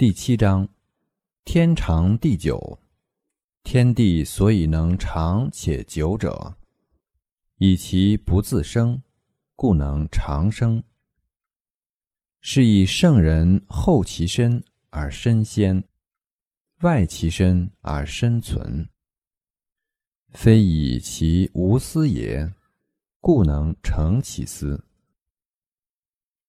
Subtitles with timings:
[0.00, 0.66] 第七章
[1.44, 2.78] 天长地久
[3.64, 6.56] 天地所以能长且久者
[7.58, 9.02] 以其不自生
[9.54, 10.82] 故能长生。
[12.40, 15.84] 是以圣人后其身而身先
[16.80, 18.88] 外其身而身存
[20.30, 22.50] 非以其无私也
[23.20, 24.82] 故能成其私。